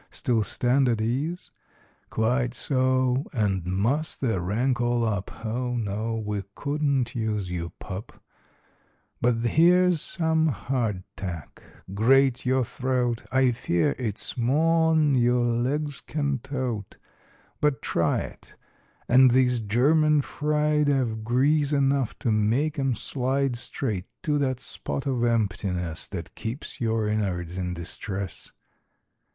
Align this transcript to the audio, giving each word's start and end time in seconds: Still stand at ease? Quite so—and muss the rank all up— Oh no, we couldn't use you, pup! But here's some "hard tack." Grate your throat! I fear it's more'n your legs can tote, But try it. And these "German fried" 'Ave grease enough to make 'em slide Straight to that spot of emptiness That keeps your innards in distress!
Still 0.09 0.41
stand 0.41 0.89
at 0.89 0.99
ease? 0.99 1.51
Quite 2.09 2.55
so—and 2.55 3.65
muss 3.67 4.15
the 4.15 4.41
rank 4.41 4.81
all 4.81 5.05
up— 5.05 5.45
Oh 5.45 5.75
no, 5.77 6.17
we 6.25 6.41
couldn't 6.55 7.13
use 7.13 7.51
you, 7.51 7.69
pup! 7.77 8.19
But 9.21 9.35
here's 9.35 10.01
some 10.01 10.47
"hard 10.47 11.03
tack." 11.15 11.61
Grate 11.93 12.47
your 12.47 12.65
throat! 12.65 13.21
I 13.31 13.51
fear 13.51 13.95
it's 13.99 14.35
more'n 14.35 15.13
your 15.13 15.45
legs 15.45 16.01
can 16.01 16.39
tote, 16.39 16.97
But 17.61 17.83
try 17.83 18.21
it. 18.21 18.55
And 19.07 19.29
these 19.29 19.59
"German 19.59 20.23
fried" 20.23 20.89
'Ave 20.89 21.17
grease 21.21 21.73
enough 21.73 22.17
to 22.17 22.31
make 22.31 22.79
'em 22.79 22.95
slide 22.95 23.55
Straight 23.55 24.05
to 24.23 24.39
that 24.39 24.59
spot 24.59 25.05
of 25.05 25.23
emptiness 25.23 26.07
That 26.07 26.33
keeps 26.33 26.81
your 26.81 27.07
innards 27.07 27.55
in 27.55 27.75
distress! 27.75 28.51